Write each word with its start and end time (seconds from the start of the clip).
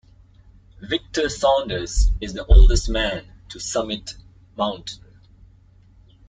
Victor 0.81 1.29
Saunders 1.29 2.09
is 2.19 2.33
the 2.33 2.43
oldest 2.47 2.89
man 2.89 3.23
to 3.49 3.59
summit 3.59 4.15
Mt. 4.57 4.97